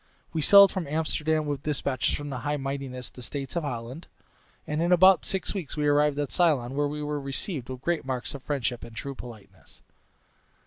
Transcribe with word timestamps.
We 0.33 0.41
sailed 0.41 0.71
from 0.71 0.87
Amsterdam 0.87 1.45
with 1.45 1.61
despatches 1.61 2.15
from 2.15 2.31
their 2.31 2.39
High 2.39 2.57
Mightinesses 2.57 3.11
the 3.11 3.21
States 3.21 3.55
of 3.55 3.61
Holland, 3.63 4.07
and 4.65 4.81
in 4.81 4.91
about 4.91 5.25
six 5.25 5.53
weeks 5.53 5.77
we 5.77 5.85
arrived 5.87 6.17
at 6.17 6.31
Ceylon, 6.31 6.73
where 6.73 6.87
we 6.87 7.03
were 7.03 7.21
received 7.21 7.69
with 7.69 7.81
great 7.81 8.03
marks 8.03 8.33
of 8.33 8.41
friendship 8.41 8.83
and 8.83 8.95
true 8.95 9.13
politeness. 9.13 9.83